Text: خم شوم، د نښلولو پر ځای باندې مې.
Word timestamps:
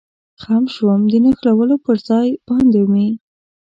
خم 0.41 0.63
شوم، 0.75 1.01
د 1.11 1.13
نښلولو 1.23 1.75
پر 1.85 1.97
ځای 2.07 2.27
باندې 2.47 2.81
مې. 2.91 3.07